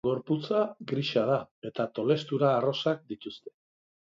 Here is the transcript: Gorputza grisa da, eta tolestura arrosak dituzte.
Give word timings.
Gorputza 0.07 0.61
grisa 0.91 1.25
da, 1.31 1.35
eta 1.71 1.87
tolestura 1.99 2.51
arrosak 2.55 3.05
dituzte. 3.13 3.55